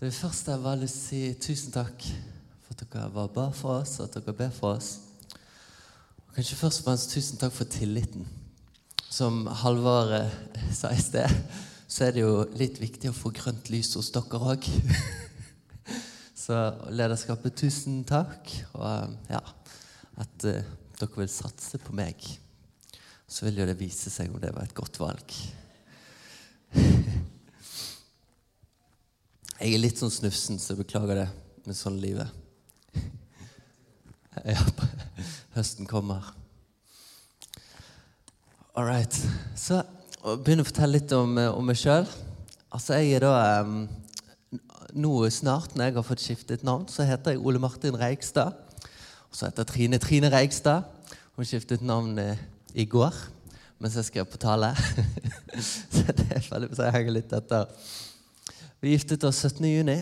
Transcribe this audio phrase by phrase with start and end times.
[0.00, 2.04] Det første jeg vil si tusen takk
[2.64, 4.94] for at dere var bar for oss, og at dere ber for oss.
[6.24, 8.24] Og kanskje først og fremst tusen takk for tilliten.
[9.12, 11.28] Som Halvard eh, sa i sted,
[11.84, 14.70] så er det jo litt viktig å få grønt lys hos dere òg.
[16.46, 18.54] så lederskapet, tusen takk.
[18.78, 19.42] Og eh, ja,
[20.24, 22.24] at eh, dere vil satse på meg.
[23.28, 25.36] Så vil jo det vise seg om det var et godt valg.
[29.60, 31.26] Jeg er litt sånn snufsen, så jeg beklager det
[31.68, 32.30] med sånn livet.
[34.46, 34.62] Ja,
[35.52, 36.30] høsten kommer.
[38.72, 39.12] All right.
[39.58, 42.08] Så jeg begynne å fortelle litt om, eh, om meg sjøl.
[42.72, 43.82] Altså, jeg er da um,
[44.96, 48.56] Nå snart, når jeg har fått skiftet navn, så heter jeg Ole Martin Reigstad.
[49.28, 50.88] Og så heter Trine Trine Reigstad.
[51.36, 52.40] Hun skiftet navn eh,
[52.72, 53.26] i går
[53.80, 54.72] mens jeg skrev på tale.
[55.92, 57.68] så det er veldig, så jeg henger litt etter.
[58.80, 59.66] Vi giftet oss 17.
[59.68, 59.98] juni.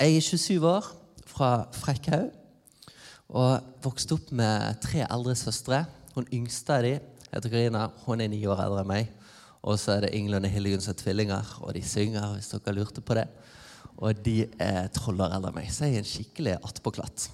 [0.00, 0.86] Jeg er 27 år,
[1.30, 2.32] fra Frekkhaug.
[3.30, 5.84] Og vokste opp med tre eldre søstre.
[6.16, 7.84] Hun yngste av dem heter Karina.
[8.08, 9.14] Hun er ni år eldre enn meg.
[9.62, 12.74] Og så er det Ingelund og Hildegunn som er tvillinger, og de synger, hvis dere
[12.74, 13.28] lurte på det.
[14.02, 17.30] Og de er tolv år eldre enn meg, så jeg er en skikkelig attpåklatt.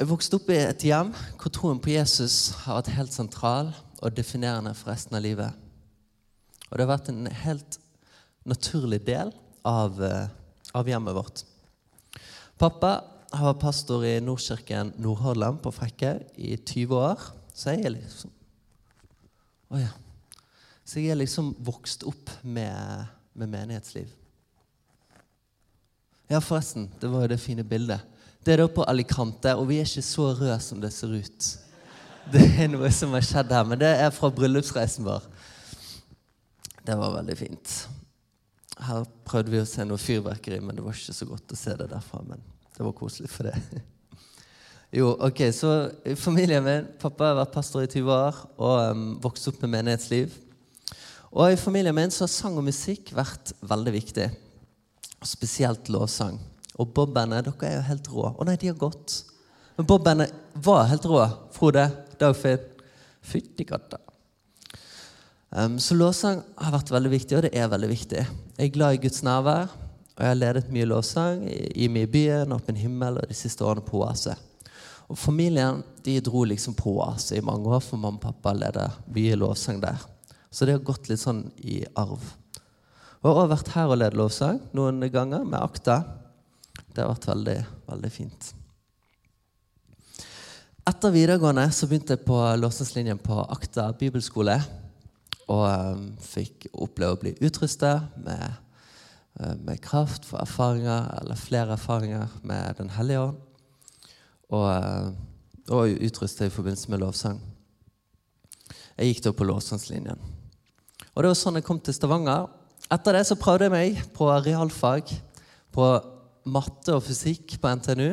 [0.00, 3.70] Jeg vokste opp i et hjem hvor troen på Jesus har vært helt sentral
[4.02, 5.69] og definerende for resten av livet.
[6.70, 7.78] Og det har vært en helt
[8.48, 9.32] naturlig del
[9.66, 10.28] av, eh,
[10.74, 11.42] av hjemmet vårt.
[12.58, 12.92] Pappa
[13.32, 17.20] har vært pastor i Nordkirken Nordhordland på Frekke i 20 år.
[17.54, 18.30] Så jeg er liksom
[19.70, 19.90] Å ja.
[20.82, 23.06] Så jeg er liksom vokst opp med,
[23.38, 24.08] med menighetsliv.
[26.26, 26.88] Ja, forresten.
[26.98, 28.02] Det var jo det fine bildet.
[28.42, 31.46] Det er da på Alicante, og vi er ikke så røde som det ser ut.
[32.30, 35.26] Det er noe som har skjedd her, men det er fra bryllupsreisen vår.
[36.86, 37.76] Det var veldig fint.
[38.80, 41.74] Her prøvde vi å se noe fyrverkeri, men det var ikke så godt å se
[41.76, 42.22] det derfra.
[42.26, 42.42] Men
[42.76, 43.56] det var koselig for det.
[44.90, 45.68] Jo, ok, så
[46.18, 50.32] Familien min Pappa har vært pastor i 20 år og um, vokst opp med menighetsliv.
[51.30, 54.26] Og I familien min så har sang og musikk vært veldig viktig.
[55.22, 56.40] Spesielt lovsang.
[56.74, 58.26] Og bobbene dere er jo helt rå.
[58.34, 59.20] Å nei, de har gått.
[59.78, 60.26] Men bobbene
[60.58, 61.22] var helt rå.
[61.54, 61.86] Frode,
[62.18, 62.66] Dagfinn
[63.30, 64.00] Fytti katta.
[65.50, 68.20] Um, så lovsang har vært veldig viktig, og det er veldig viktig.
[68.54, 69.72] Jeg er glad i Guds nærvær,
[70.14, 73.66] og jeg har ledet mye lovsang i, i mye byen, Åpen himmel og de siste
[73.66, 74.36] årene på Oase.
[75.10, 78.94] Og Familien de dro liksom på Oase i mange år, for mamma og pappa leder
[79.10, 79.98] mye lovsang der.
[80.54, 82.22] Så det har gått litt sånn i arv.
[83.20, 85.98] Og jeg har også vært her og ledet lovsang noen ganger med Akta.
[86.94, 87.56] Det har vært veldig,
[87.90, 88.52] veldig fint.
[90.86, 94.60] Etter videregående så begynte jeg på lovsangslinjen på Akta bibelskole.
[95.50, 98.58] Og um, fikk oppleve å bli utrustet med,
[99.40, 103.40] uh, med kraft for erfaringer, eller flere erfaringer med Den hellige ånd.
[104.50, 105.10] Og, uh,
[105.70, 107.40] og utrustet i forbindelse med lovsang.
[108.98, 110.18] Jeg gikk da på lovsangslinjen.
[111.14, 112.48] Og det var sånn jeg kom til Stavanger.
[112.90, 115.10] Etter det så prøvde jeg meg på realfag,
[115.70, 115.86] på
[116.50, 118.10] matte og fysikk på NTNU,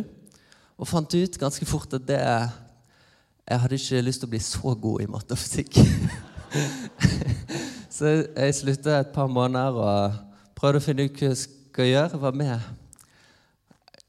[0.77, 2.21] og fant ut ganske fort at det
[3.47, 5.77] Jeg hadde ikke lyst til å bli så god i matte og fysikk.
[7.97, 10.17] så jeg slutta et par måneder og
[10.57, 12.11] prøvde å finne ut hva jeg skal gjøre.
[12.13, 12.67] Jeg var med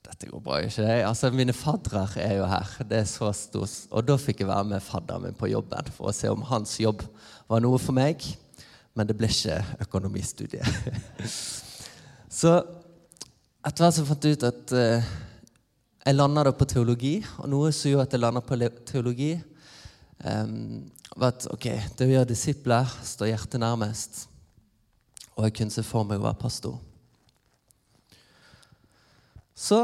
[0.08, 0.96] Dette går bra, ikke det?
[1.06, 2.74] Altså, Mine faddere er jo her.
[2.90, 3.76] Det er så stort.
[3.94, 6.74] Og da fikk jeg være med fadderen min på jobben for å se om hans
[6.80, 7.04] jobb
[7.48, 8.24] var noe for meg.
[8.98, 9.56] Men det ble ikke
[9.86, 10.64] økonomistudie.
[12.40, 12.58] så
[13.64, 15.12] etter hvert så fant jeg ut at uh,
[16.02, 17.14] jeg landa på teologi.
[17.40, 19.32] Og noe som gjorde at jeg landa på teologi,
[20.24, 20.84] um,
[21.26, 21.66] at ok,
[21.98, 24.26] det å gjøre disipler står hjertet nærmest.
[25.36, 26.76] Og jeg kunne se for meg å være pastor.
[29.58, 29.82] Så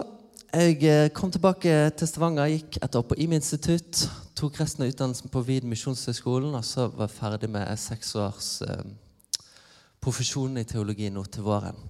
[0.55, 4.05] jeg eh, kom tilbake til Stavanger, gikk et år på IMI institutt.
[4.39, 8.51] Tok resten av utdannelsen på Vid misjonshøgskolen, og så var jeg ferdig med seks års
[8.63, 8.85] eh,
[10.05, 11.81] profesjon i teologi nå til våren.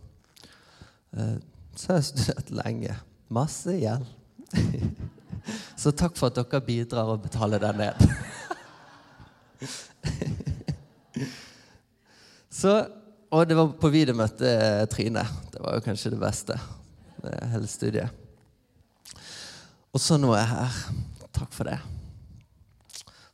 [1.12, 1.37] Eh,
[1.76, 2.97] så har jeg studert lenge.
[3.29, 4.08] Masse gjeld.
[5.82, 8.08] så takk for at dere bidrar og betaler den ned.
[12.61, 12.75] så
[13.34, 15.25] Og det var på videomøte møtte Trine.
[15.50, 16.58] Det var jo kanskje det beste
[17.25, 18.08] med hele studiet.
[19.94, 20.78] Og så nå er jeg her.
[21.34, 21.78] Takk for det.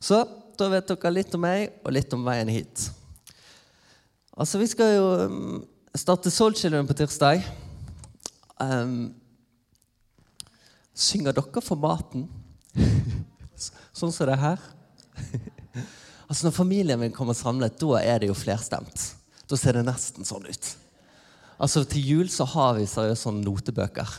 [0.01, 0.23] Så
[0.57, 2.87] da vet dere litt om meg, og litt om veien hit.
[4.37, 5.61] Altså, vi skal jo um,
[5.97, 7.43] starte Soul Children på tirsdag.
[8.61, 9.11] Um,
[10.93, 12.25] synger dere for maten?
[13.97, 14.69] sånn som det er her?
[16.31, 19.03] altså, når familien min kommer samlet, da er det jo flerstemt.
[19.51, 20.71] Da ser det nesten sånn ut.
[21.59, 24.15] Altså, Til jul så har vi seriøst sånne notebøker.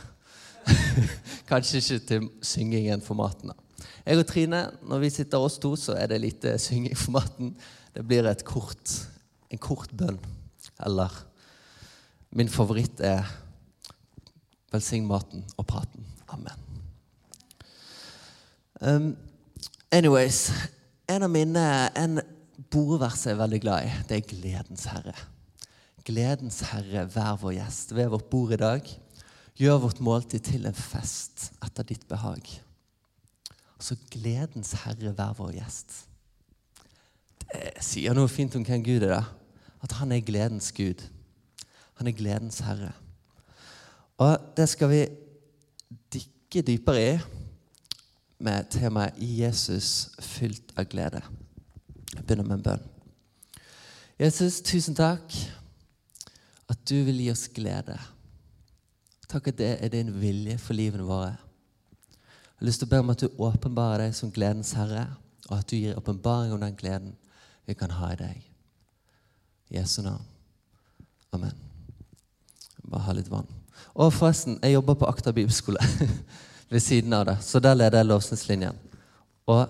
[1.49, 3.51] Kanskje ikke til syngingen for maten.
[4.05, 7.53] Jeg og Trine, når vi sitter oss to, så er det lite synging for maten.
[7.95, 8.93] Det blir et kort,
[9.51, 10.19] en kort bønn.
[10.85, 11.11] Eller
[12.35, 13.25] min favoritt er
[14.73, 16.05] velsign maten og praten.
[16.33, 16.69] Amen.
[18.81, 19.17] Um,
[19.91, 20.51] anyways,
[21.07, 21.63] en av mine
[21.99, 22.21] en
[22.71, 25.15] bordvers jeg er veldig glad i, det er Gledens Herre.
[26.07, 28.87] Gledens Herre, vær vår gjest ved vårt bord i dag.
[29.59, 32.47] Gjør vårt måltid til en fest etter ditt behag.
[33.77, 35.95] Altså, Gledens Herre, vær vår gjest.
[37.43, 39.19] Det sier noe fint om hvem Gud er.
[39.19, 39.23] da.
[39.83, 41.03] At han er gledens Gud.
[41.99, 42.93] Han er gledens Herre.
[44.23, 45.01] Og det skal vi
[46.13, 47.42] dykke dypere i
[48.43, 51.23] med temaet Jesus fylt av glede'.
[52.13, 52.89] Jeg begynner med en bønn.
[54.19, 55.33] Jesus, tusen takk
[56.69, 57.97] at du vil gi oss glede.
[59.29, 61.33] Takk at det er din vilje for livene våre.
[61.33, 65.07] Jeg har lyst til å be om at du åpenbarer deg som gledens herre,
[65.49, 67.15] og at du gir åpenbaring om den gleden
[67.65, 68.45] vi kan ha i deg.
[69.73, 70.23] Jesu navn.
[71.33, 71.57] Amen.
[72.83, 73.49] Bare ha litt vann.
[73.93, 75.81] Og forresten, jeg jobber på Akta bibelskole
[76.69, 78.77] ved siden av det, så der leder jeg lovsningslinjen.
[79.51, 79.67] Og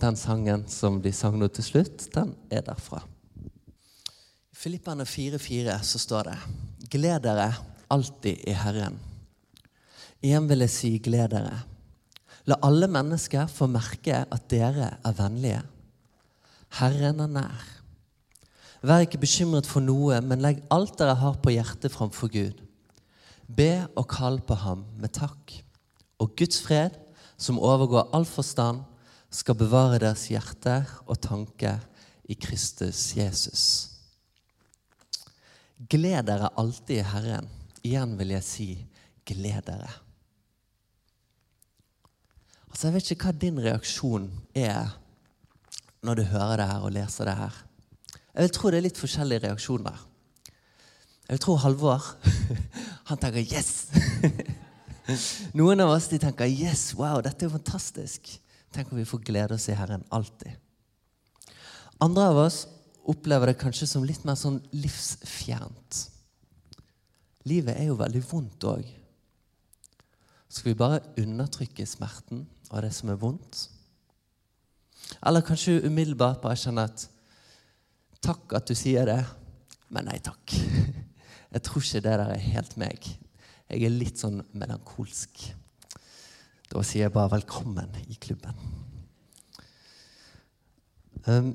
[0.00, 3.02] den sangen som de sang nå til slutt, den er derfra.
[3.38, 6.38] I Filippane 4,4 så står det
[6.90, 7.50] Gled dere
[7.90, 8.98] alltid i Herren.
[10.24, 11.58] Igjen vil jeg si gled dere.
[12.48, 15.60] La alle mennesker få merke at dere er vennlige.
[16.78, 17.66] Herren er nær.
[18.82, 22.60] Vær ikke bekymret for noe, men legg alt dere har på hjertet framfor Gud.
[23.48, 25.58] Be og kall på ham med takk.
[26.18, 26.96] Og Guds fred,
[27.38, 28.82] som overgår all forstand,
[29.30, 31.82] skal bevare deres hjerter og tanker
[32.28, 33.64] i Kristus Jesus.
[35.78, 37.48] Gled dere alltid i Herren.
[37.86, 38.68] Igjen vil jeg si
[39.28, 39.90] gled dere.
[42.68, 44.96] Altså, Jeg vet ikke hva din reaksjon er
[46.02, 47.64] når du hører det her og leser det her.
[48.34, 50.04] Jeg vil tro det er litt forskjellige reaksjoner.
[51.28, 52.04] Jeg vil tro Halvor
[53.08, 53.88] han tenker 'yes'.
[55.56, 58.38] Noen av oss de tenker 'yes, wow, dette er fantastisk'.
[58.72, 60.52] Tenk om vi får glede oss i Herren alltid.
[62.00, 62.66] Andre av oss
[63.08, 66.10] opplever det kanskje som litt mer sånn livsfjernt.
[67.48, 68.84] Livet er jo veldig vondt òg.
[70.48, 73.68] Skal vi bare undertrykke smerten av det som er vondt?
[75.24, 77.08] Eller kanskje umiddelbart bare kjenne at
[78.18, 79.20] Takk at du sier det,
[79.94, 80.42] men nei takk.
[81.54, 83.06] Jeg tror ikke det der er helt meg.
[83.68, 85.42] Jeg er litt sånn melankolsk.
[86.72, 88.56] Da sier jeg bare velkommen i klubben.
[91.28, 91.52] Um,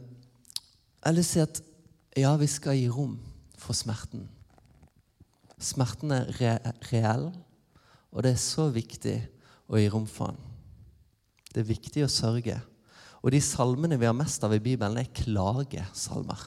[1.02, 1.62] jeg har si at
[2.18, 3.16] ja, vi skal gi rom
[3.58, 4.28] for smerten.
[5.58, 6.54] Smerten er re
[6.92, 7.32] reell,
[8.14, 9.16] og det er så viktig
[9.66, 10.52] å gi rom for den.
[11.50, 12.60] Det er viktig å sørge.
[13.24, 16.46] Og de salmene vi har mest av i Bibelen, er klagesalmer.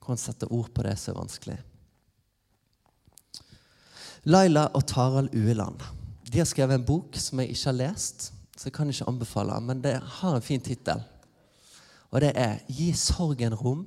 [0.00, 1.58] Hvordan sette ord på det som er vanskelig.
[4.24, 5.82] Laila og Tarald Ueland
[6.32, 9.52] de har skrevet en bok som jeg ikke har lest, så jeg kan ikke anbefale
[9.58, 11.02] den, men det har en fin tittel.
[12.10, 13.86] Og det er 'Gi sorgen rom,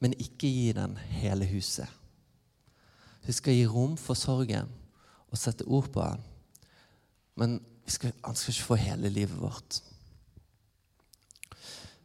[0.00, 1.90] men ikke gi den hele huset'.
[3.26, 4.68] Vi skal gi rom for sorgen
[5.30, 6.22] og sette ord på den,
[7.36, 9.82] men skal, han skal ikke få hele livet vårt.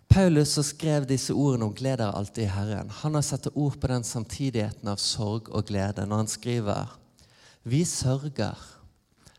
[0.10, 3.80] Paulus som skrev disse ordene om 'gled dere alltid i Herren', han har satt ord
[3.80, 7.00] på den samtidigheten av sorg og glede når han skriver
[7.64, 8.74] 'Vi sørger'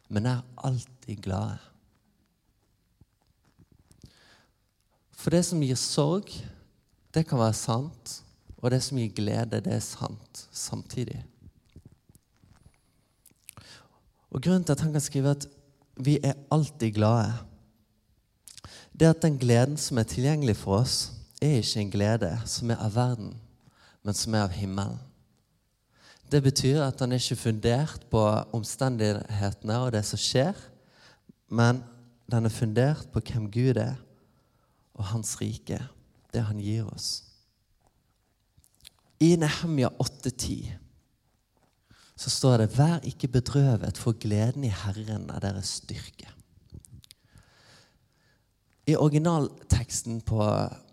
[0.09, 1.59] men er alltid glade.
[5.12, 6.28] For det som gir sorg,
[7.14, 8.21] det kan være sant,
[8.59, 11.25] og det som gir glede, det er sant samtidig.
[14.31, 15.47] Og Grunnen til at han kan skrive at
[15.97, 17.33] vi er alltid glade,
[18.93, 21.12] det er at den gleden som er tilgjengelig for oss,
[21.43, 23.35] er ikke en glede som er av verden,
[24.02, 24.99] men som er av himmelen.
[26.35, 28.21] Det betyr at han er ikke fundert på
[28.57, 30.57] omstendighetene og det som skjer,
[31.55, 31.79] men
[32.26, 34.00] den er fundert på hvem Gud er,
[34.99, 35.79] og hans rike,
[36.35, 37.23] det han gir oss.
[39.23, 40.73] I Nehemja 8,10
[42.19, 46.31] så står det Vær ikke bedrøvet, for gleden i Herren er deres styrke.
[48.91, 50.43] I originalteksten på,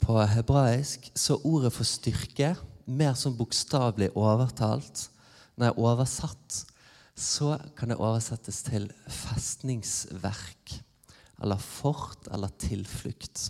[0.02, 2.54] på hebraisk så ordet for styrke
[2.86, 5.10] mer som bokstavelig overtalt,
[5.62, 6.64] nei, oversatt,
[7.16, 10.78] så kan det oversettes til festningsverk.
[11.42, 13.50] Eller fort eller tilflukt.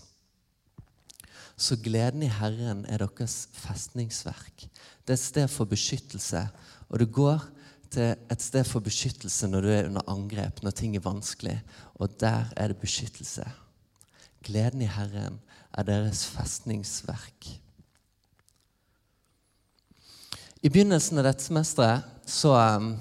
[1.61, 4.65] Så gleden i Herren er deres festningsverk.
[5.05, 6.45] Det er et sted for beskyttelse.
[6.89, 7.43] Og du går
[7.91, 11.59] til et sted for beskyttelse når du er under angrep, når ting er vanskelig.
[12.01, 13.45] Og der er det beskyttelse.
[14.43, 15.37] Gleden i Herren
[15.77, 17.51] er deres festningsverk.
[20.61, 22.91] I begynnelsen av dette semesteret så um,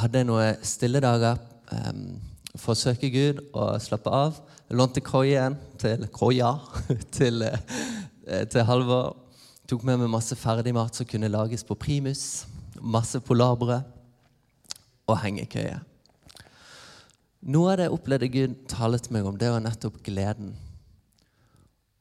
[0.00, 1.36] hadde jeg noen stille dager
[1.68, 2.14] um,
[2.56, 4.38] for å søke Gud og slappe av.
[4.70, 6.54] Jeg lånte krojen til koia
[7.18, 9.18] til, uh, til Halvor.
[9.68, 12.46] Tok med meg masse ferdigmat som kunne lages på primus.
[12.80, 13.84] Masse polarbrød
[15.12, 15.76] og hengekøye.
[17.52, 20.56] Noe av det jeg opplevde Gud talet meg om, det var nettopp gleden.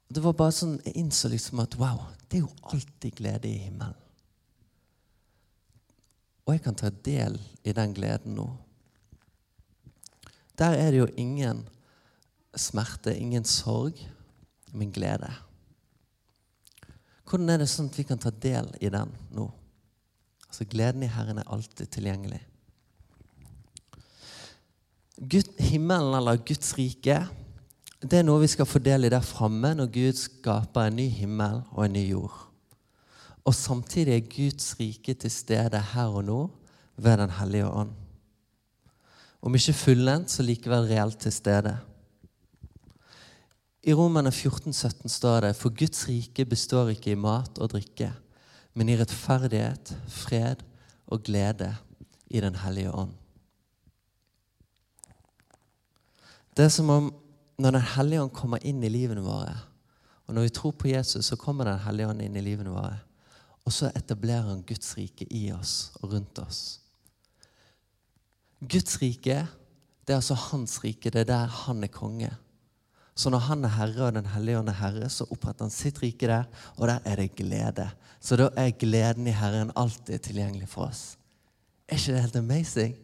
[0.08, 3.58] Det var bare sånn, Jeg innså liksom at wow, det er jo alltid glede i
[3.68, 4.07] himmelen.
[6.48, 7.36] Og jeg kan ta del
[7.68, 8.48] i den gleden nå.
[10.58, 11.66] Der er det jo ingen
[12.56, 14.00] smerte, ingen sorg,
[14.72, 15.30] men glede.
[17.28, 19.50] Hvordan er det sånn at vi kan ta del i den nå?
[20.48, 22.40] Altså Gleden i Herren er alltid tilgjengelig.
[25.18, 27.20] Gud, himmelen, eller Guds rike,
[28.00, 31.08] det er noe vi skal få del i der framme når Gud skaper en ny
[31.12, 32.47] himmel og en ny jord.
[33.48, 36.40] Og samtidig er Guds rike til stede her og nå
[36.98, 37.94] ved Den hellige ånd.
[39.42, 41.78] Om ikke fullendt, så likevel reelt til stede.
[43.84, 48.12] I Romerne 14, 17 står det For Guds rike består ikke i mat og drikke,
[48.74, 50.66] men i rettferdighet, fred
[51.08, 51.76] og glede
[52.28, 53.14] i Den hellige ånd.
[56.58, 57.14] Det er som om
[57.58, 59.56] når Den hellige ånd kommer inn i livene våre,
[60.28, 63.07] og når vi tror på Jesus, så kommer Den hellige ånd inn i livene våre.
[63.68, 66.80] Og så etablerer han Guds rike i oss og rundt oss.
[68.64, 69.42] Guds rike,
[70.08, 71.12] det er altså hans rike.
[71.12, 72.32] Det er der han er konge.
[73.18, 76.00] Så når han er herre, og Den hellige ånd er herre, så oppretter han sitt
[76.02, 76.46] rike der,
[76.78, 77.90] og der er det glede.
[78.22, 81.18] Så da er gleden i Herren alltid tilgjengelig for oss.
[81.88, 82.96] Er ikke det helt amazing?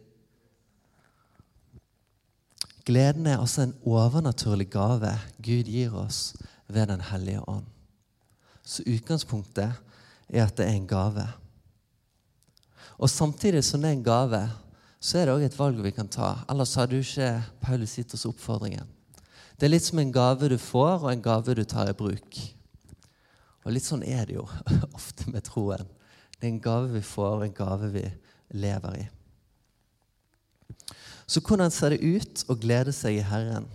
[2.85, 5.11] Gleden er også en overnaturlig gave
[5.43, 6.35] Gud gir oss
[6.67, 7.65] ved Den hellige ånd.
[8.63, 9.73] Så utgangspunktet
[10.29, 11.25] er at det er en gave.
[12.97, 14.41] Og samtidig som det er en gave,
[15.03, 16.37] så er det òg et valg vi kan ta.
[16.49, 17.31] Ellers hadde jo ikke
[17.63, 18.87] Paulus gitt oss oppfordringen.
[19.59, 22.39] Det er litt som en gave du får, og en gave du tar i bruk.
[23.63, 24.45] Og litt sånn er det jo
[24.99, 25.89] ofte med troen.
[26.37, 28.05] Det er en gave vi får, og en gave vi
[28.55, 29.05] lever i.
[31.27, 33.67] Så hvordan ser det ut å glede seg i Herren?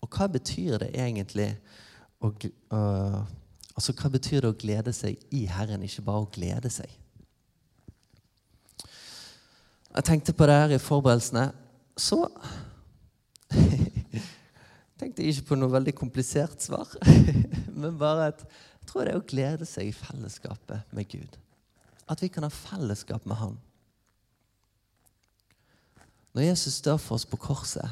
[0.00, 1.50] Og hva betyr det egentlig
[2.20, 2.30] å,
[2.72, 2.80] å
[3.76, 6.88] Altså, Hva betyr det å glede seg i Herren, ikke bare å glede seg?
[9.96, 11.50] Jeg tenkte på det her i forberedelsene.
[11.96, 12.18] Så
[15.00, 16.88] tenkte jeg ikke på noe veldig komplisert svar,
[17.80, 21.38] men bare at jeg tror det er å glede seg i fellesskapet med Gud.
[22.08, 23.56] At vi kan ha fellesskap med Han.
[26.36, 27.88] Når Jesus dør for oss på korset,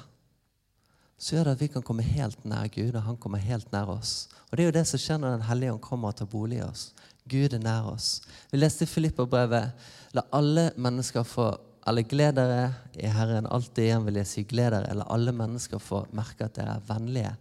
[1.18, 3.92] så gjør det at vi kan komme helt nær Gud, og han kommer helt nær
[3.94, 4.28] oss.
[4.50, 6.59] Og Det er jo det som skjer når Den hellige ånd kommer og tar bolig
[6.59, 6.92] i oss.
[7.30, 8.21] Gud er nær oss.
[8.50, 9.73] Vi leste i Filippa-brevet
[10.14, 11.49] La alle mennesker få
[11.87, 13.49] alle gled dere i Herren.
[13.50, 14.94] Alltid igjen vil jeg si gled dere.
[14.97, 17.33] La alle mennesker få merke at dere er vennlige,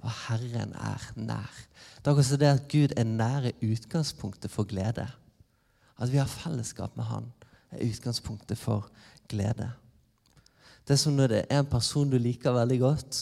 [0.00, 1.58] og Herren er nær.
[2.00, 5.08] Det er også det at Gud er nære utgangspunktet for glede.
[6.00, 7.32] At vi har fellesskap med Han,
[7.70, 8.88] er utgangspunktet for
[9.28, 9.68] glede.
[10.90, 13.18] Det er som når det er en person du liker veldig godt,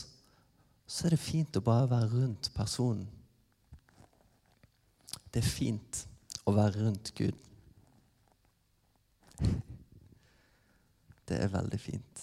[0.88, 3.02] så er det fint å bare være rundt personen.
[5.28, 5.98] Det er fint
[6.48, 7.34] å være rundt Gud.
[11.28, 12.22] Det er veldig fint.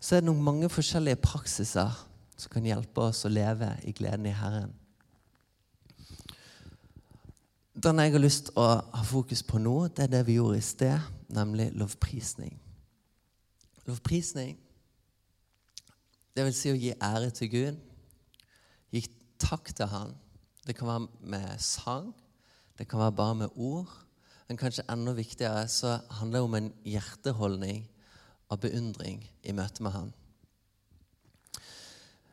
[0.00, 2.00] Så er det noen mange forskjellige praksiser
[2.34, 4.74] som kan hjelpe oss å leve i gleden i Herren.
[7.78, 10.58] Den jeg har lyst til å ha fokus på nå, det er det vi gjorde
[10.58, 12.56] i sted, nemlig lovprisning.
[13.88, 14.56] Lovprisning,
[16.36, 17.78] det vil si å gi ære til Gud.
[18.94, 19.02] Gi
[19.42, 20.12] takk til Han.
[20.66, 22.12] Det kan være med sang,
[22.78, 23.90] det kan være bare med ord.
[24.48, 27.82] Men kanskje enda viktigere så handler det om en hjerteholdning
[28.48, 30.12] av beundring i møte med Han.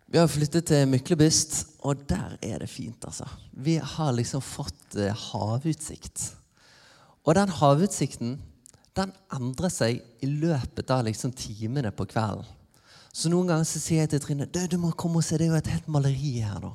[0.06, 3.26] Vi har flyttet til Myklebust, og der er det fint, altså.
[3.52, 6.30] Vi har liksom fått eh, havutsikt.
[7.26, 8.38] Og den havutsikten
[8.96, 12.48] den endrer seg i løpet av liksom timene på kvelden.
[13.16, 15.48] Så noen ganger så sier jeg til Trine du, du må komme og se, det
[15.48, 16.74] er jo et helt maleri her nå.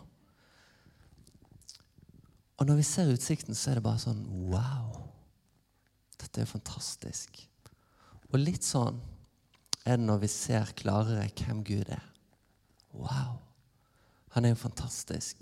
[2.60, 4.20] Og når vi ser utsikten, så er det bare sånn
[4.52, 5.06] Wow!
[6.20, 7.40] Dette er fantastisk.
[8.30, 9.00] Og litt sånn
[9.88, 12.04] er det når vi ser klarere hvem Gud er.
[12.92, 13.40] Wow!
[14.36, 15.40] Han er jo fantastisk.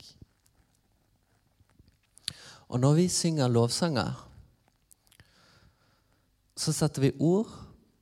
[2.68, 4.14] Og når vi synger lovsanger,
[6.58, 7.50] så setter vi ord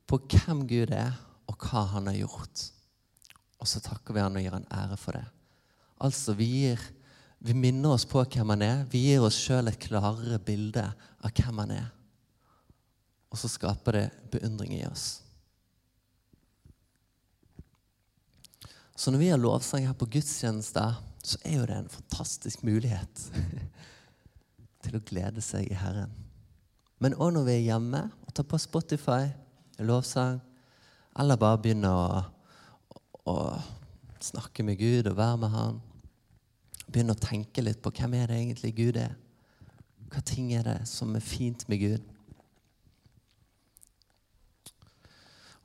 [0.09, 1.13] på hvem Gud er,
[1.47, 2.63] og hva han har gjort.
[3.61, 5.25] Og så takker vi han og gir han ære for det.
[6.03, 6.81] Altså, vi, gir,
[7.39, 8.81] vi minner oss på hvem han er.
[8.91, 11.87] Vi gir oss sjøl et klarere bilde av hvem han er.
[13.29, 15.07] Og så skaper det beundring i oss.
[18.97, 23.27] Så når vi har lovsang her på gudstjenester, så er jo det en fantastisk mulighet
[24.85, 26.13] til å glede seg i Herren.
[27.03, 29.27] Men òg når vi er hjemme og tar på Spotify,
[29.85, 30.39] lovsang,
[31.17, 32.21] eller bare begynner å,
[33.29, 33.37] å,
[34.21, 35.79] snakke med Gud og være med Han.
[36.87, 39.13] Begynne å tenke litt på hvem er det egentlig Gud er.
[40.09, 42.13] Hva ting er det som er fint med Gud?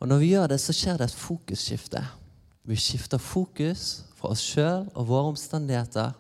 [0.03, 2.01] Og Når vi gjør det, så skjer det et fokusskifte.
[2.67, 6.13] Vi skifter fokus fra oss sjøl og våre omstendigheter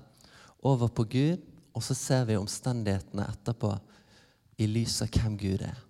[0.62, 1.42] over på Gud,
[1.74, 3.74] og så ser vi omstendighetene etterpå
[4.62, 5.80] i lys av hvem Gud er.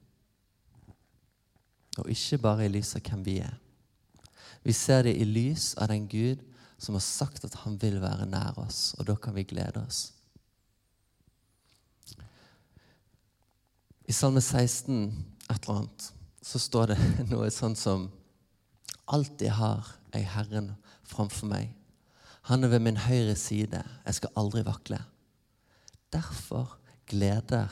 [2.01, 3.59] Og ikke bare i lys av hvem vi er.
[4.63, 6.41] Vi ser det i lys av den Gud
[6.83, 10.09] som har sagt at han vil være nær oss, og da kan vi glede oss.
[14.09, 14.97] I Salme 16
[15.51, 16.09] et eller annet,
[16.43, 16.99] så står det
[17.33, 18.11] noe sånn som
[19.13, 20.71] Alltid har jeg Herren
[21.11, 21.73] framfor meg.
[22.49, 23.83] Han er ved min høyre side.
[24.07, 25.01] Jeg skal aldri vakle.
[26.15, 26.79] Derfor
[27.11, 27.69] gleder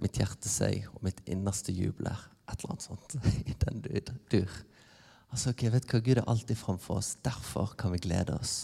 [0.00, 2.18] mitt hjerte seg, og mitt innerste jubler.
[2.46, 3.16] Et eller annet sånt
[3.50, 4.56] i den dur.
[5.32, 6.00] Altså, okay, vet hva?
[6.00, 7.16] Gud er alltid framfor oss.
[7.24, 8.56] Derfor kan vi glede oss.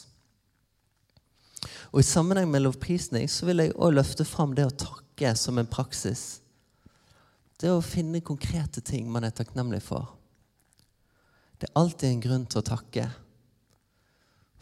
[1.92, 5.58] Og I sammenheng med lovprisning så vil jeg også løfte fram det å takke som
[5.60, 6.40] en praksis.
[7.60, 10.16] Det å finne konkrete ting man er takknemlig for.
[11.60, 13.06] Det er alltid en grunn til å takke.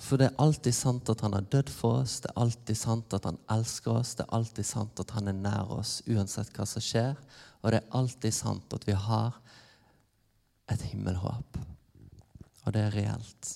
[0.00, 3.16] For det er alltid sant at han har dødd for oss, det er alltid sant
[3.16, 6.64] at han elsker oss, det er alltid sant at han er nær oss uansett hva
[6.68, 7.18] som skjer,
[7.60, 9.36] og det er alltid sant at vi har
[10.72, 11.58] et himmelhåp.
[12.64, 13.52] Og det er reelt.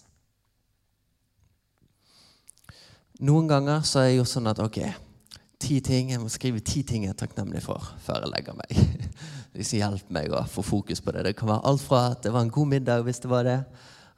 [3.25, 4.81] Noen ganger så er jeg jo sånn at ok,
[5.63, 9.11] ti ting, jeg må skrive ti ting jeg er takknemlig for før jeg legger meg.
[9.57, 11.29] Liksom Hjelp meg å få fokus på det.
[11.29, 13.61] Det kan være alt fra at det var en god middag, hvis det var det,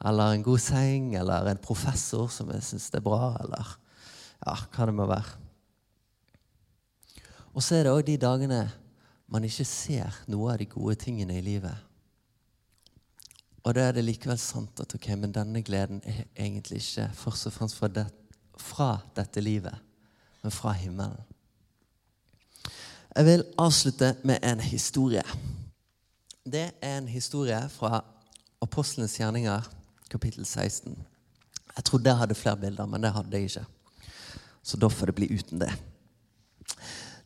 [0.04, 3.76] eller en god seng, eller en professor som jeg syns er bra, eller
[4.44, 5.42] ja, hva det må være.
[7.56, 8.60] Og så er det òg de dagene
[9.32, 11.74] man ikke ser noe av de gode tingene i livet.
[13.66, 17.48] Og da er det likevel sant at ok, men denne gleden er egentlig ikke først
[17.48, 18.04] og fremst fra, det,
[18.60, 19.74] fra dette livet,
[20.44, 21.18] men fra himmelen.
[23.16, 25.24] Jeg vil avslutte med en historie.
[26.44, 28.04] Det er en historie fra
[28.62, 29.64] Apostlenes gjerninger,
[30.10, 30.96] kapittel 16.
[31.76, 33.64] Jeg trodde jeg hadde flere bilder, men det hadde jeg ikke.
[34.62, 35.72] Så da får det bli uten det.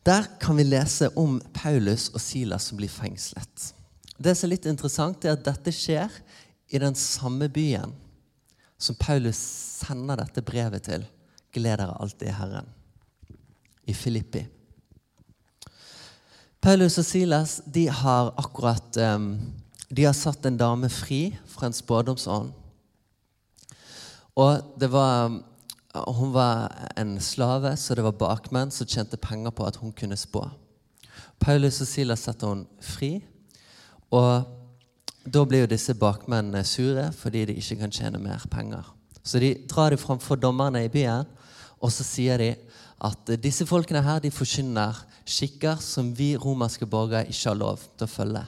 [0.06, 3.70] Der kan vi lese om Paulus og Silas som blir fengslet.
[4.20, 6.12] Det som er litt interessant, er at dette skjer
[6.70, 7.92] i den samme byen
[8.80, 9.38] som Paulus
[9.80, 11.04] sender dette brevet til.
[11.52, 12.68] Gled dere alltid Herren.
[13.84, 14.44] I Filippi.
[16.60, 19.32] Paulus og Silas de har akkurat um,
[19.90, 22.52] de har satt en dame fri fra en spådomsånd.
[24.36, 25.30] Og det var,
[26.06, 30.16] Hun var en slave, så det var bakmenn som tjente penger på at hun kunne
[30.16, 30.44] spå.
[31.40, 33.24] Paulus og Silas setter hun fri.
[34.10, 34.46] Og
[35.26, 38.86] da blir jo disse bakmennene sure fordi de ikke kan tjene mer penger.
[39.22, 41.26] Så de drar det framfor dommerne i byen,
[41.80, 42.54] og så sier de
[43.00, 44.96] at disse folkene her de forkynner
[45.28, 48.42] skikker som vi romerske borgere ikke har lov til å følge.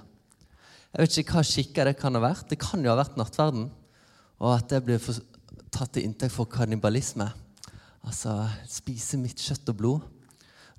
[0.92, 2.50] Jeg vet ikke hva skikker det kan ha vært.
[2.50, 3.70] Det kan jo ha vært nattverden.
[4.42, 5.00] Og at det blir
[5.72, 7.28] tatt til inntekt for kannibalisme.
[8.02, 8.36] Altså
[8.68, 10.08] spise mitt kjøtt og blod.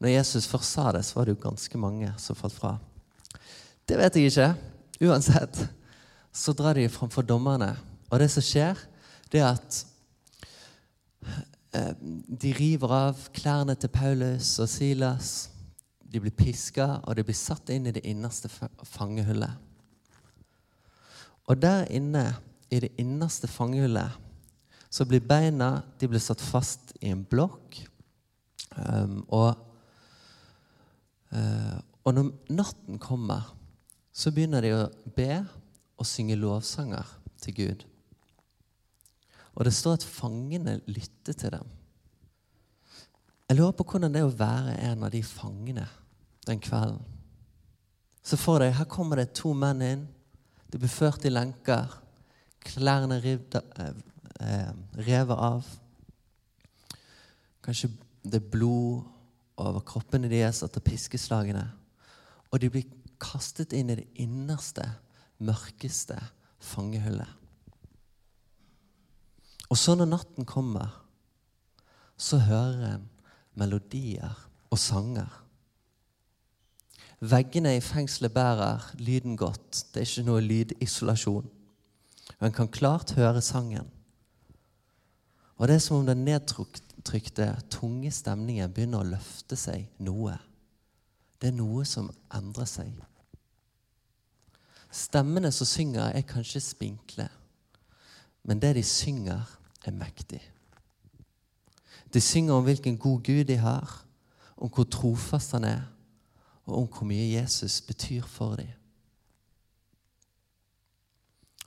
[0.03, 2.75] Når Jesus først sa det, så var det jo ganske mange som falt fra.
[3.87, 4.51] Det vet jeg ikke.
[5.07, 5.63] Uansett
[6.33, 7.73] så drar de framfor dommerne.
[8.09, 8.79] Og det som skjer,
[9.31, 9.83] det er at
[11.73, 11.93] Eh,
[12.27, 15.49] de river av klærne til Paulus og Silas.
[16.05, 18.51] De blir piska, og de blir satt inn i det innerste
[18.85, 19.57] fangehullet.
[21.49, 22.35] Og der inne,
[22.69, 24.13] i det innerste fangehullet,
[24.93, 27.79] så blir beina de blir satt fast i en blokk.
[28.77, 29.57] Um, og,
[31.33, 33.47] uh, og når natten kommer,
[34.13, 34.83] så begynner de å
[35.15, 35.41] be
[35.97, 37.09] og synge lovsanger
[37.41, 37.87] til Gud.
[39.53, 41.73] Og det står at fangene lytter til dem.
[43.49, 45.87] Jeg lurer på hvordan det er å være en av de fangene
[46.47, 47.01] den kvelden.
[48.23, 50.07] Så for deg, her kommer det to menn inn.
[50.71, 51.91] De blir ført i lenker.
[52.63, 54.12] Klærne revet, eh,
[54.43, 54.73] eh,
[55.07, 55.67] revet av.
[57.63, 57.89] Kanskje
[58.23, 59.03] det er blod
[59.59, 61.65] over kroppene deres etter piskeslagene.
[62.51, 62.89] Og de blir
[63.23, 64.85] kastet inn i det innerste,
[65.43, 66.19] mørkeste
[66.63, 67.29] fangehullet.
[69.71, 70.91] Og så når natten kommer,
[72.17, 73.07] så hører en
[73.57, 74.35] melodier
[74.69, 75.31] og sanger.
[77.23, 79.85] Veggene i fengselet bærer lyden godt.
[79.93, 81.49] Det er ikke noe lydisolasjon.
[82.39, 83.87] Og en kan klart høre sangen.
[85.63, 90.33] Og det er som om den nedtrykte, tunge stemningen begynner å løfte seg noe.
[91.39, 92.89] Det er noe som endrer seg.
[94.91, 97.29] Stemmene som synger, er kanskje spinkle,
[98.43, 99.47] men det de synger,
[99.87, 100.41] er mektig.
[102.11, 103.97] De synger om hvilken god Gud de har,
[104.59, 105.85] om hvor trofast han er,
[106.67, 108.75] og om hvor mye Jesus betyr for dem.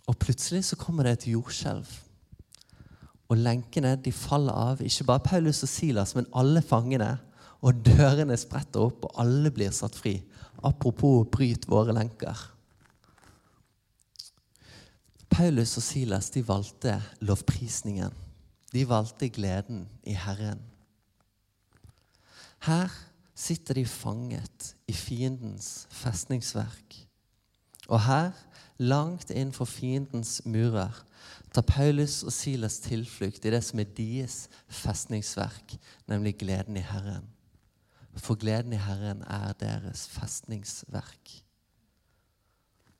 [0.04, 2.02] Og plutselig så kommer det et jordskjelv.
[3.26, 7.16] Og lenkene de faller av, ikke bare Paulus og Silas, men alle fangene.
[7.66, 10.20] Og dørene spretter opp, og alle blir satt fri.
[10.64, 12.44] Apropos bryt våre lenker.
[15.32, 16.94] Paulus og Silas de valgte
[17.26, 18.14] lovprisningen.
[18.72, 20.62] De valgte gleden i Herren.
[22.66, 22.92] Her
[23.36, 26.96] sitter de fanget i fiendens festningsverk.
[27.88, 28.32] Og her,
[28.78, 31.04] langt innenfor fiendens murer,
[31.54, 35.76] tar Paulus og Silas tilflukt i det som er deres festningsverk,
[36.08, 37.28] nemlig gleden i Herren.
[38.16, 41.42] For gleden i Herren er deres festningsverk.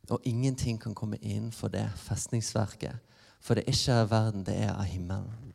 [0.09, 2.99] Og ingenting kan komme innenfor det festningsverket,
[3.41, 5.53] for det er ikke av verden, det er av himmelen.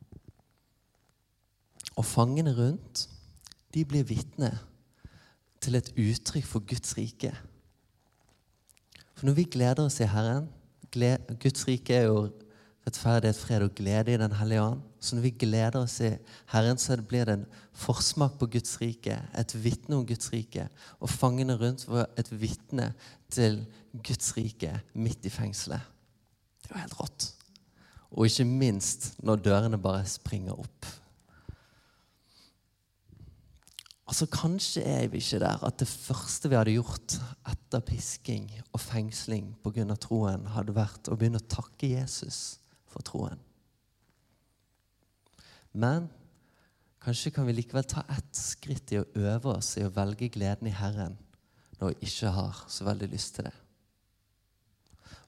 [1.96, 3.10] Og fangene rundt,
[3.74, 4.52] de blir vitne
[5.62, 7.32] til et uttrykk for Guds rike.
[9.22, 10.48] For når vi gleder oss i Herren
[10.90, 12.24] Guds rike er jo
[12.88, 14.80] rettferdighet, fred og glede i Den hellige ånd.
[14.98, 16.10] Så når vi gleder oss i
[16.50, 17.44] Herren, så blir det en
[17.78, 19.20] forsmak på Guds rike.
[19.38, 20.66] Et vitne om Guds rike.
[20.98, 22.96] Og fangene rundt var et vitne
[23.30, 23.62] til
[23.94, 25.86] Guds rike midt i fengselet.
[26.66, 27.30] Det var helt rått.
[28.18, 30.90] Og ikke minst når dørene bare springer opp.
[34.12, 37.14] Altså, Kanskje er vi ikke der at det første vi hadde gjort
[37.48, 39.86] etter pisking og fengsling pga.
[39.96, 42.60] troen, hadde vært å begynne å takke Jesus
[42.92, 43.40] for troen.
[45.72, 46.10] Men
[47.00, 50.68] kanskje kan vi likevel ta ett skritt i å øve oss i å velge gleden
[50.68, 51.16] i Herren
[51.80, 53.56] når vi ikke har så veldig lyst til det.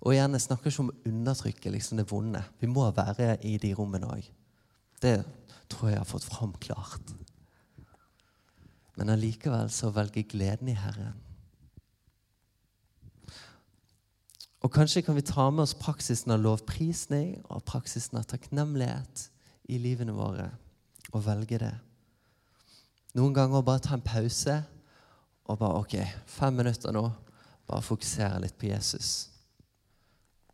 [0.03, 2.43] Og igjen, Jeg snakker ikke om å undertrykke liksom det vonde.
[2.59, 4.27] Vi må være i de rommene òg.
[5.01, 5.23] Det
[5.69, 7.13] tror jeg jeg har fått fram klart.
[8.95, 11.15] Men allikevel så velger gleden i Herren.
[14.63, 19.27] Og kanskje kan vi ta med oss praksisen av lovprisning og praksisen av takknemlighet
[19.73, 20.47] i livene våre
[21.11, 21.73] og velge det.
[23.17, 24.61] Noen ganger bare ta en pause
[25.43, 27.09] og bare OK, fem minutter nå.
[27.67, 29.29] Bare fokusere litt på Jesus.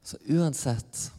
[0.06, 1.10] Så uansett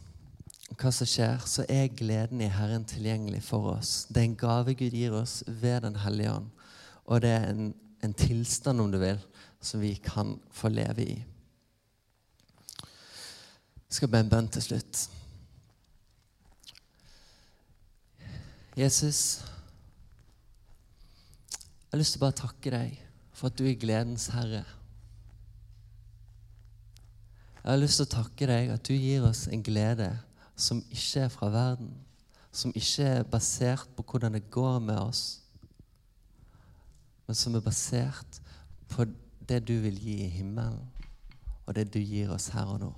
[0.79, 4.05] hva som skjer, så er gleden i Herren tilgjengelig for oss.
[4.09, 6.51] Det er en gave Gud gir oss ved Den hellige ånd.
[7.11, 9.19] Og det er en, en tilstand, om du vil,
[9.59, 11.17] som vi kan få leve i.
[13.91, 15.01] Jeg skal be en bønn til slutt.
[18.79, 19.41] Jesus,
[21.81, 22.95] jeg har lyst til å bare takke deg
[23.35, 24.63] for at du er gledens herre.
[27.59, 30.07] Jeg har lyst til å takke deg at du gir oss en glede
[30.55, 31.91] som ikke er fra verden,
[32.55, 35.40] som ikke er basert på hvordan det går med oss,
[37.31, 38.41] men som er basert
[38.91, 39.05] på
[39.47, 40.81] det du vil gi i himmelen,
[41.63, 42.89] og det du gir oss her og nå.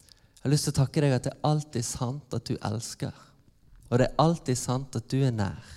[0.00, 3.20] Jeg har lyst til å takke deg at det er alltid sant at du elsker.
[3.86, 5.68] Og det er alltid sant at du er nær.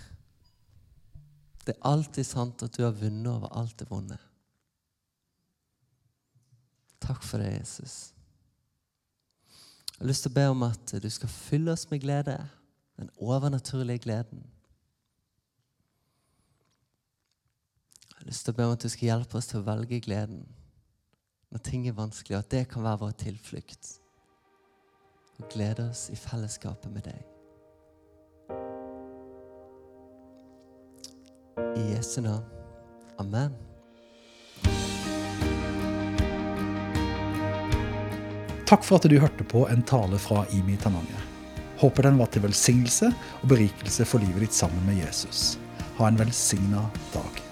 [1.68, 4.18] Det er alltid sant at du har vunnet over alt det vonde.
[7.06, 8.00] Takk for det, Jesus.
[9.92, 12.40] Jeg har lyst til å be om at du skal fylle oss med glede.
[12.98, 14.42] Den overnaturlige gleden.
[18.12, 20.00] Jeg har lyst til å be om at du skal hjelpe oss til å velge
[20.04, 20.46] gleden
[21.52, 23.98] når ting er vanskelig, og at det kan være vår tilflukt.
[25.42, 27.18] og glede oss i fellesskapet med deg.
[31.76, 32.46] I Jesu navn.
[33.18, 33.56] Amen.
[38.70, 41.26] Takk for at du hørte på en tale fra Imi Tananger.
[41.82, 43.10] Håper den var til velsignelse
[43.42, 45.58] og berikelse for livet ditt sammen med Jesus.
[45.98, 47.51] Ha en velsigna dag.